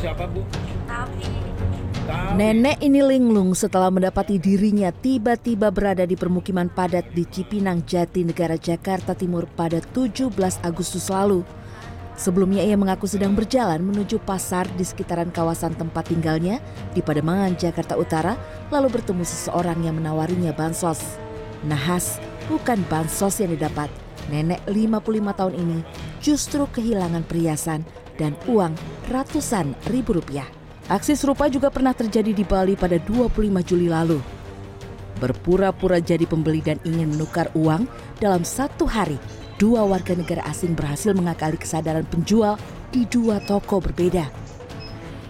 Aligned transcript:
siapa 0.00 0.24
Bu? 0.30 0.40
Tapi. 0.88 1.48
Nenek 2.08 2.80
ini 2.80 3.04
linglung 3.04 3.52
setelah 3.52 3.92
mendapati 3.92 4.40
dirinya 4.40 4.88
tiba-tiba 4.88 5.68
berada 5.68 6.08
di 6.08 6.16
permukiman 6.16 6.72
padat 6.72 7.12
di 7.12 7.28
Cipinang 7.28 7.84
Jati 7.84 8.24
Negara 8.24 8.56
Jakarta 8.56 9.12
Timur 9.12 9.44
pada 9.44 9.76
17 9.92 10.32
Agustus 10.64 11.12
lalu. 11.12 11.44
Sebelumnya 12.16 12.64
ia 12.64 12.80
mengaku 12.80 13.04
sedang 13.04 13.36
berjalan 13.36 13.84
menuju 13.84 14.24
pasar 14.24 14.64
di 14.74 14.88
sekitaran 14.88 15.28
kawasan 15.28 15.76
tempat 15.76 16.08
tinggalnya 16.08 16.64
di 16.96 17.04
Pademangan, 17.04 17.60
Jakarta 17.60 17.94
Utara, 17.94 18.34
lalu 18.72 18.88
bertemu 18.98 19.22
seseorang 19.22 19.84
yang 19.84 20.00
menawarinya 20.00 20.50
bansos. 20.56 21.20
Nahas, 21.68 22.18
bukan 22.48 22.80
bansos 22.88 23.38
yang 23.38 23.52
didapat. 23.52 23.92
Nenek 24.32 24.64
55 24.64 25.38
tahun 25.38 25.54
ini 25.56 25.78
justru 26.20 26.64
kehilangan 26.68 27.24
perhiasan 27.24 27.86
dan 28.20 28.34
uang 28.50 28.74
ratusan 29.08 29.72
ribu 29.88 30.18
rupiah. 30.18 30.44
Aksi 30.90 31.14
serupa 31.14 31.46
juga 31.46 31.70
pernah 31.70 31.94
terjadi 31.94 32.34
di 32.34 32.44
Bali 32.44 32.74
pada 32.74 32.98
25 32.98 33.62
Juli 33.62 33.88
lalu. 33.88 34.18
Berpura-pura 35.22 36.02
jadi 36.02 36.26
pembeli 36.26 36.62
dan 36.62 36.78
ingin 36.82 37.14
menukar 37.14 37.50
uang, 37.54 37.86
dalam 38.18 38.42
satu 38.42 38.86
hari, 38.86 39.18
dua 39.58 39.82
warga 39.86 40.14
negara 40.14 40.42
asing 40.46 40.74
berhasil 40.74 41.14
mengakali 41.14 41.58
kesadaran 41.58 42.06
penjual 42.06 42.58
di 42.90 43.06
dua 43.06 43.42
toko 43.42 43.82
berbeda. 43.82 44.30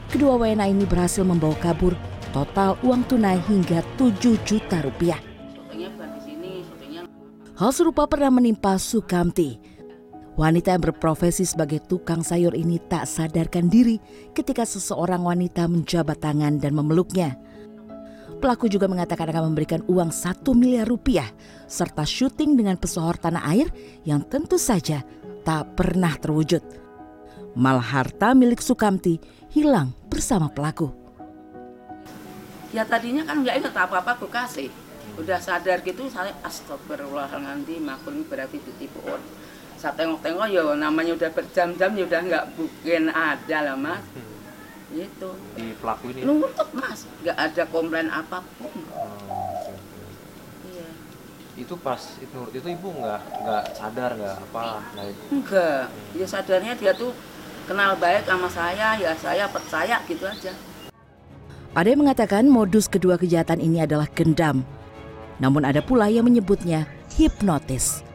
Kedua 0.09 0.41
WNA 0.41 0.73
ini 0.73 0.84
berhasil 0.89 1.20
membawa 1.20 1.56
kabur 1.61 1.92
total 2.33 2.77
uang 2.84 3.05
tunai 3.09 3.41
hingga 3.48 3.84
7 3.97 4.36
juta 4.45 4.80
rupiah. 4.84 5.20
Hal 7.59 7.75
serupa 7.75 8.06
pernah 8.06 8.30
menimpa 8.30 8.78
Sukamti. 8.78 9.58
Wanita 10.39 10.70
yang 10.70 10.86
berprofesi 10.86 11.42
sebagai 11.42 11.83
tukang 11.83 12.22
sayur 12.22 12.55
ini 12.55 12.78
tak 12.78 13.11
sadarkan 13.11 13.67
diri 13.67 13.98
ketika 14.31 14.62
seseorang 14.62 15.27
wanita 15.27 15.67
menjabat 15.67 16.22
tangan 16.22 16.62
dan 16.62 16.78
memeluknya. 16.78 17.34
Pelaku 18.39 18.70
juga 18.70 18.86
mengatakan 18.86 19.34
akan 19.34 19.50
memberikan 19.50 19.83
uang 19.91 20.14
satu 20.14 20.55
miliar 20.55 20.86
rupiah 20.86 21.27
serta 21.67 22.06
syuting 22.06 22.55
dengan 22.55 22.78
pesohor 22.78 23.19
tanah 23.19 23.50
air 23.50 23.67
yang 24.06 24.22
tentu 24.22 24.62
saja 24.62 25.03
tak 25.42 25.75
pernah 25.75 26.14
terwujud. 26.14 26.62
Malah 27.58 27.98
harta 27.98 28.30
milik 28.30 28.62
Sukamti 28.62 29.19
hilang 29.50 29.91
bersama 30.06 30.47
pelaku. 30.47 30.95
ya 32.70 32.86
tadinya 32.86 33.27
kan 33.27 33.42
nggak 33.42 33.58
inget 33.58 33.75
apa-apa 33.75 34.14
aku 34.14 34.30
kasih. 34.30 34.70
Udah 35.19 35.42
sadar 35.42 35.83
gitu 35.83 36.06
saya 36.06 36.30
astagfirullahaladzim 36.47 37.91
aku 37.91 38.14
ini 38.14 38.23
berarti 38.23 38.62
ditipu 38.62 39.02
orang. 39.02 39.27
Saya 39.79 39.95
tengok-tengok 39.95 40.47
ya 40.51 40.62
namanya 40.75 41.15
udah 41.15 41.31
berjam-jam 41.31 41.91
ya 41.95 42.05
udah 42.05 42.21
nggak 42.27 42.45
mungkin 42.59 43.03
ada 43.15 43.59
lah 43.62 43.77
mas. 43.79 44.03
Gitu. 44.89 45.31
di 45.53 45.77
pelaku 45.77 46.17
ini 46.17 46.25
Nuntut 46.25 46.69
mas, 46.73 47.05
nggak 47.20 47.37
ada 47.37 47.62
komplain 47.69 48.09
apa 48.09 48.41
pun. 48.57 48.73
Iya. 50.65 50.89
itu 51.61 51.75
pas 51.77 52.01
itu 52.17 52.33
menurut 52.33 52.55
itu 52.57 52.69
ibu 52.73 52.89
nggak 52.97 53.20
nggak 53.20 53.65
sadar 53.77 54.17
nggak 54.17 54.37
apa 54.48 54.81
nah 54.97 55.05
itu 55.05 55.23
Enggak, 55.29 55.92
ya 56.17 56.27
sadarnya 56.27 56.73
dia 56.73 56.97
tuh 56.97 57.13
kenal 57.69 58.01
baik 58.01 58.25
sama 58.25 58.48
saya, 58.48 58.97
ya 58.97 59.13
saya 59.13 59.45
percaya 59.53 60.01
gitu 60.09 60.25
aja. 60.25 60.57
Ada 61.77 61.92
yang 61.92 62.01
mengatakan 62.09 62.48
modus 62.48 62.89
kedua 62.89 63.20
kejahatan 63.20 63.61
ini 63.61 63.85
adalah 63.85 64.09
gendam. 64.09 64.65
Namun 65.37 65.69
ada 65.69 65.85
pula 65.85 66.09
yang 66.09 66.25
menyebutnya 66.25 66.89
hipnotis. 67.13 68.08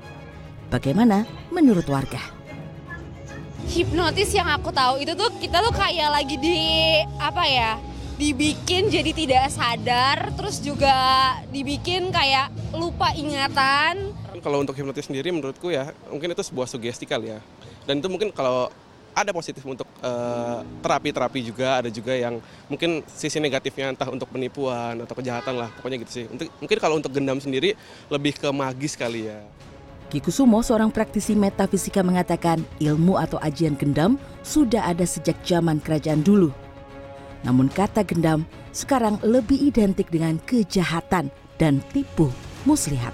Bagaimana 0.73 1.21
menurut 1.53 1.85
warga? 1.85 2.33
hipnotis 3.73 4.29
yang 4.35 4.49
aku 4.52 4.70
tahu 4.70 5.02
itu 5.02 5.14
tuh 5.15 5.30
kita 5.39 5.64
tuh 5.64 5.73
kayak 5.73 6.09
lagi 6.14 6.36
di 6.37 6.58
apa 7.17 7.43
ya 7.48 7.71
dibikin 8.21 8.92
jadi 8.92 9.11
tidak 9.15 9.45
sadar 9.49 10.30
terus 10.37 10.61
juga 10.61 10.93
dibikin 11.49 12.14
kayak 12.14 12.53
lupa 12.77 13.09
ingatan 13.17 14.14
Kalau 14.43 14.59
untuk 14.59 14.75
hipnotis 14.75 15.08
sendiri 15.08 15.31
menurutku 15.31 15.71
ya 15.71 15.95
mungkin 16.11 16.36
itu 16.36 16.43
sebuah 16.43 16.67
sugesti 16.67 17.08
kali 17.08 17.31
ya. 17.31 17.39
Dan 17.87 18.03
itu 18.03 18.11
mungkin 18.11 18.27
kalau 18.36 18.67
ada 19.15 19.31
positif 19.31 19.64
untuk 19.64 19.87
eh, 20.03 20.59
terapi-terapi 20.83 21.39
juga, 21.48 21.80
ada 21.80 21.87
juga 21.87 22.11
yang 22.11 22.43
mungkin 22.67 23.08
sisi 23.08 23.39
negatifnya 23.39 23.95
entah 23.95 24.11
untuk 24.11 24.27
penipuan 24.27 24.99
atau 24.99 25.15
kejahatan 25.15 25.64
lah, 25.64 25.69
pokoknya 25.80 26.03
gitu 26.03 26.11
sih. 26.11 26.25
Untuk, 26.27 26.52
mungkin 26.59 26.77
kalau 26.81 26.99
untuk 26.99 27.14
gendam 27.15 27.39
sendiri 27.39 27.77
lebih 28.11 28.36
ke 28.36 28.49
magis 28.52 28.99
kali 28.99 29.31
ya. 29.31 29.39
Kikusumo, 30.13 30.61
seorang 30.61 30.93
praktisi 30.93 31.33
metafisika 31.33 32.05
mengatakan 32.05 32.61
ilmu 32.77 33.17
atau 33.17 33.41
ajian 33.41 33.73
gendam 33.73 34.21
sudah 34.45 34.85
ada 34.85 35.09
sejak 35.09 35.33
zaman 35.41 35.81
kerajaan 35.81 36.21
dulu. 36.21 36.53
Namun 37.41 37.65
kata 37.65 38.05
gendam 38.05 38.45
sekarang 38.69 39.17
lebih 39.25 39.57
identik 39.57 40.13
dengan 40.13 40.37
kejahatan 40.45 41.33
dan 41.57 41.81
tipu 41.89 42.29
muslihat. 42.61 43.09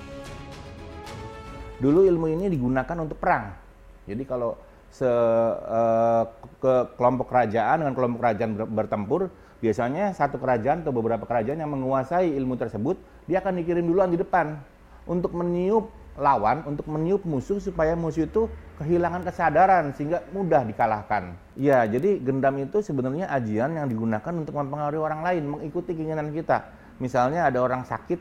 Dulu 1.79 2.03
ilmu 2.03 2.35
ini 2.35 2.51
digunakan 2.51 2.99
untuk 2.99 3.16
perang. 3.16 3.55
Jadi 4.03 4.27
kalau 4.27 4.59
se, 4.91 5.07
eh, 5.07 6.23
ke 6.59 6.99
kelompok 6.99 7.31
kerajaan 7.31 7.79
dengan 7.79 7.95
kelompok 7.95 8.27
kerajaan 8.27 8.51
ber- 8.59 8.71
bertempur, 8.75 9.31
biasanya 9.63 10.11
satu 10.11 10.35
kerajaan 10.35 10.83
atau 10.83 10.91
beberapa 10.91 11.23
kerajaan 11.23 11.63
yang 11.63 11.71
menguasai 11.71 12.27
ilmu 12.35 12.59
tersebut, 12.59 12.99
dia 13.23 13.39
akan 13.39 13.55
dikirim 13.63 13.87
duluan 13.87 14.11
di 14.11 14.19
depan 14.19 14.59
untuk 15.07 15.31
meniup 15.31 15.98
lawan, 16.18 16.66
untuk 16.66 16.88
meniup 16.90 17.22
musuh 17.28 17.62
supaya 17.62 17.94
musuh 17.94 18.25
itu 18.25 18.50
kehilangan 18.80 19.28
kesadaran 19.28 19.92
sehingga 19.94 20.24
mudah 20.31 20.64
dikalahkan. 20.64 21.36
Ya, 21.59 21.84
jadi 21.84 22.18
gendam 22.24 22.56
itu 22.64 22.80
sebenarnya 22.80 23.28
ajian 23.30 23.75
yang 23.75 23.92
digunakan 23.92 24.31
untuk 24.31 24.56
mempengaruhi 24.56 25.03
orang 25.03 25.22
lain, 25.22 25.44
mengikuti 25.46 25.94
keinginan 25.94 26.31
kita. 26.31 26.72
Misalnya 27.03 27.47
ada 27.47 27.59
orang 27.59 27.84
sakit 27.84 28.20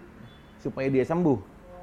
supaya 0.63 0.91
dia 0.91 1.07
sembuh. 1.07 1.39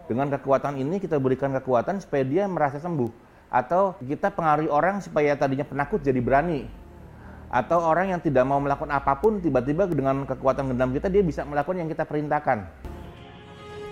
Dengan 0.06 0.30
kekuatan 0.30 0.78
ini 0.78 1.02
kita 1.02 1.18
berikan 1.18 1.56
kekuatan 1.56 2.04
supaya 2.04 2.22
dia 2.28 2.46
merasa 2.46 2.78
sembuh. 2.78 3.10
Atau 3.50 3.96
kita 4.04 4.36
pengaruhi 4.36 4.68
orang 4.68 5.00
supaya 5.00 5.34
tadinya 5.40 5.64
penakut 5.64 6.04
jadi 6.04 6.20
berani. 6.20 6.68
Atau 7.50 7.80
orang 7.80 8.12
yang 8.12 8.22
tidak 8.22 8.44
mau 8.44 8.60
melakukan 8.60 8.92
apa 8.92 9.16
pun 9.18 9.40
tiba-tiba 9.40 9.88
dengan 9.88 10.28
kekuatan 10.28 10.76
gendam 10.76 10.92
kita 10.92 11.08
dia 11.08 11.24
bisa 11.24 11.48
melakukan 11.48 11.80
yang 11.80 11.90
kita 11.90 12.04
perintahkan. 12.04 12.68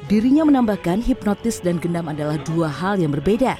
Dirinya 0.03 0.43
menambahkan 0.43 0.99
hipnotis 0.99 1.63
dan 1.63 1.79
gendam 1.79 2.11
adalah 2.11 2.35
dua 2.43 2.67
hal 2.67 2.99
yang 2.99 3.15
berbeda. 3.15 3.55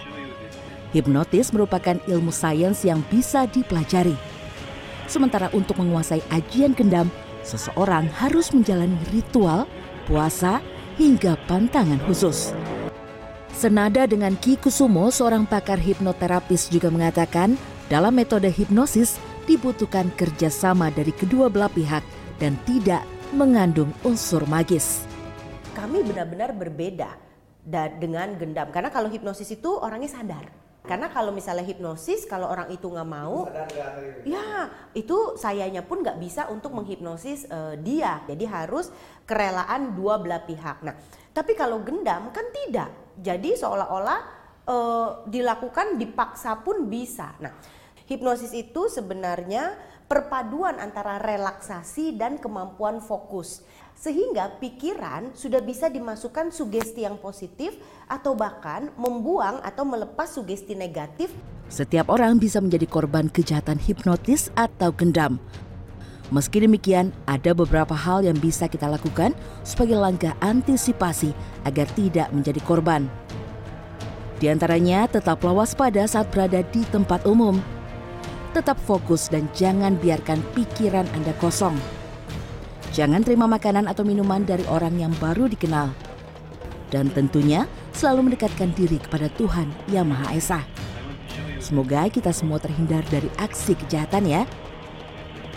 Hipnotis 0.92 1.56
merupakan 1.56 1.96
ilmu 2.04 2.36
sains 2.36 2.84
yang 2.84 3.00
bisa 3.08 3.48
dipelajari. 3.48 4.14
Sementara 5.08 5.48
untuk 5.56 5.80
menguasai 5.80 6.20
ajian 6.36 6.76
gendam, 6.76 7.08
seseorang 7.48 8.12
harus 8.20 8.52
menjalani 8.52 9.00
ritual, 9.16 9.64
puasa, 10.04 10.60
hingga 11.00 11.40
pantangan 11.48 11.98
khusus. 12.06 12.52
Senada 13.56 14.04
dengan 14.04 14.36
Ki 14.36 14.60
Kusumo, 14.60 15.08
seorang 15.16 15.48
pakar 15.48 15.80
hipnoterapis 15.80 16.68
juga 16.68 16.92
mengatakan 16.92 17.56
dalam 17.88 18.20
metode 18.20 18.52
hipnosis 18.52 19.16
dibutuhkan 19.48 20.12
kerjasama 20.20 20.92
dari 20.92 21.16
kedua 21.16 21.48
belah 21.48 21.72
pihak 21.72 22.04
dan 22.44 22.60
tidak 22.68 23.08
mengandung 23.32 23.96
unsur 24.04 24.44
magis. 24.52 25.13
Kami 25.74 26.06
benar-benar 26.06 26.54
berbeda 26.54 27.10
da- 27.66 27.94
dengan 27.94 28.38
gendam 28.38 28.70
karena 28.70 28.94
kalau 28.94 29.10
hipnosis 29.10 29.50
itu 29.58 29.70
orangnya 29.74 30.10
sadar. 30.14 30.46
Karena 30.84 31.08
kalau 31.08 31.32
misalnya 31.32 31.64
hipnosis, 31.64 32.28
kalau 32.28 32.52
orang 32.52 32.68
itu 32.68 32.92
nggak 32.92 33.08
mau, 33.08 33.48
ya 34.28 34.68
itu 34.92 35.40
sayanya 35.40 35.80
pun 35.80 36.04
nggak 36.04 36.20
bisa 36.20 36.52
untuk 36.52 36.76
menghipnosis 36.76 37.48
eh, 37.48 37.80
dia. 37.80 38.20
Jadi 38.28 38.44
harus 38.44 38.92
kerelaan 39.24 39.96
dua 39.96 40.20
belah 40.20 40.44
pihak. 40.44 40.84
Nah, 40.84 40.92
tapi 41.32 41.56
kalau 41.56 41.80
gendam 41.88 42.36
kan 42.36 42.44
tidak. 42.52 42.92
Jadi 43.16 43.56
seolah-olah 43.56 44.20
eh, 44.68 45.10
dilakukan 45.32 45.96
dipaksa 45.96 46.60
pun 46.60 46.92
bisa. 46.92 47.32
Nah, 47.40 47.56
hipnosis 48.10 48.52
itu 48.56 48.90
sebenarnya 48.92 49.76
perpaduan 50.08 50.78
antara 50.78 51.20
relaksasi 51.20 52.16
dan 52.20 52.38
kemampuan 52.38 53.00
fokus. 53.00 53.64
Sehingga 53.94 54.60
pikiran 54.60 55.38
sudah 55.38 55.62
bisa 55.62 55.88
dimasukkan 55.88 56.50
sugesti 56.50 57.06
yang 57.06 57.22
positif 57.22 57.78
atau 58.10 58.34
bahkan 58.34 58.90
membuang 59.00 59.62
atau 59.64 59.86
melepas 59.86 60.28
sugesti 60.28 60.74
negatif 60.74 61.32
Setiap 61.74 62.12
orang 62.14 62.38
bisa 62.38 62.62
menjadi 62.62 62.86
korban 62.86 63.32
kejahatan 63.34 63.82
hipnotis 63.82 64.54
atau 64.54 64.94
gendam. 64.94 65.42
Meski 66.30 66.62
demikian, 66.62 67.14
ada 67.30 67.58
beberapa 67.58 67.98
hal 67.98 68.26
yang 68.26 68.38
bisa 68.38 68.66
kita 68.66 68.90
lakukan 68.90 69.34
sebagai 69.62 69.98
langkah 69.98 70.38
antisipasi 70.42 71.34
agar 71.66 71.86
tidak 71.94 72.30
menjadi 72.30 72.62
korban. 72.62 73.06
Di 74.38 74.50
antaranya, 74.50 75.06
tetaplah 75.10 75.54
waspada 75.54 76.06
saat 76.10 76.30
berada 76.30 76.62
di 76.62 76.86
tempat 76.90 77.26
umum. 77.30 77.58
Tetap 78.54 78.78
fokus 78.86 79.34
dan 79.34 79.50
jangan 79.58 79.98
biarkan 79.98 80.38
pikiran 80.54 81.10
Anda 81.18 81.34
kosong. 81.42 81.74
Jangan 82.94 83.26
terima 83.26 83.50
makanan 83.50 83.90
atau 83.90 84.06
minuman 84.06 84.46
dari 84.46 84.62
orang 84.70 84.94
yang 85.02 85.10
baru 85.18 85.50
dikenal. 85.50 85.90
Dan 86.94 87.10
tentunya 87.10 87.66
selalu 87.98 88.30
mendekatkan 88.30 88.70
diri 88.78 89.02
kepada 89.02 89.26
Tuhan 89.34 89.74
Yang 89.90 90.06
Maha 90.06 90.28
Esa. 90.38 90.62
Semoga 91.58 92.06
kita 92.14 92.30
semua 92.30 92.62
terhindar 92.62 93.02
dari 93.10 93.26
aksi 93.42 93.74
kejahatan 93.74 94.30
ya. 94.30 94.46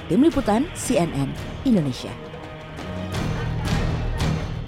Tim 0.08 0.24
Liputan 0.24 0.64
CNN 0.72 1.28
Indonesia. 1.68 2.25